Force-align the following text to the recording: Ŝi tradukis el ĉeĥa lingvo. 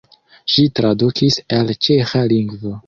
Ŝi 0.53 0.63
tradukis 0.79 1.39
el 1.59 1.73
ĉeĥa 1.89 2.29
lingvo. 2.35 2.79